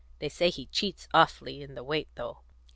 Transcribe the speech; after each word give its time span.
They 0.17 0.29
say 0.29 0.49
he 0.49 0.65
cheats 0.65 1.07
awfully 1.13 1.61
in 1.61 1.75
the 1.75 1.83
weight, 1.83 2.07
though." 2.15 2.39